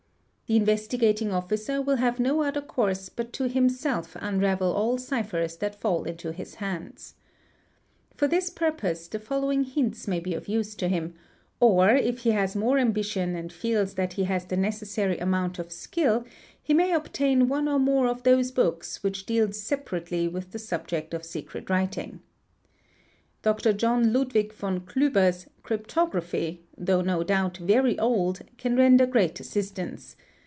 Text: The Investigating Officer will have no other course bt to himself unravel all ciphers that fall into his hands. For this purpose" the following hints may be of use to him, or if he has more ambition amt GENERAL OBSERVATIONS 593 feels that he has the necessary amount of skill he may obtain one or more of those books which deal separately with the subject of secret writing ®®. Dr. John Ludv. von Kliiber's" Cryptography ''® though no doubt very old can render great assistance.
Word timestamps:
The 0.47 0.57
Investigating 0.57 1.31
Officer 1.31 1.81
will 1.81 1.95
have 1.95 2.19
no 2.19 2.41
other 2.43 2.59
course 2.59 3.07
bt 3.07 3.31
to 3.31 3.47
himself 3.47 4.17
unravel 4.19 4.73
all 4.73 4.97
ciphers 4.97 5.55
that 5.55 5.79
fall 5.79 6.03
into 6.03 6.33
his 6.33 6.55
hands. 6.55 7.15
For 8.17 8.27
this 8.27 8.49
purpose" 8.49 9.07
the 9.07 9.17
following 9.17 9.63
hints 9.63 10.09
may 10.09 10.19
be 10.19 10.33
of 10.33 10.49
use 10.49 10.75
to 10.75 10.89
him, 10.89 11.13
or 11.61 11.91
if 11.91 12.23
he 12.23 12.31
has 12.31 12.53
more 12.53 12.77
ambition 12.79 13.29
amt 13.33 13.57
GENERAL 13.61 13.83
OBSERVATIONS 13.83 13.93
593 13.93 13.93
feels 13.93 13.93
that 13.93 14.13
he 14.13 14.23
has 14.25 14.45
the 14.45 14.57
necessary 14.57 15.17
amount 15.19 15.57
of 15.57 15.71
skill 15.71 16.25
he 16.61 16.73
may 16.73 16.91
obtain 16.91 17.47
one 17.47 17.69
or 17.69 17.79
more 17.79 18.07
of 18.07 18.23
those 18.23 18.51
books 18.51 19.01
which 19.01 19.25
deal 19.25 19.53
separately 19.53 20.27
with 20.27 20.51
the 20.51 20.59
subject 20.59 21.13
of 21.13 21.23
secret 21.23 21.69
writing 21.69 22.11
®®. 22.19 22.19
Dr. 23.41 23.71
John 23.71 24.07
Ludv. 24.11 24.51
von 24.51 24.81
Kliiber's" 24.81 25.47
Cryptography 25.63 26.61
''® 26.73 26.75
though 26.77 26.99
no 27.01 27.23
doubt 27.23 27.55
very 27.55 27.97
old 27.97 28.41
can 28.57 28.75
render 28.75 29.05
great 29.05 29.39
assistance. 29.39 30.17